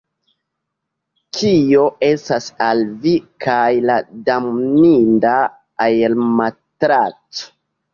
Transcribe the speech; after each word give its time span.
Kio 1.39 1.83
estas 2.07 2.49
al 2.69 2.83
vi 3.05 3.15
kaj 3.47 3.61
la 3.93 4.01
damninda 4.33 5.39
aermatraco? 5.91 7.53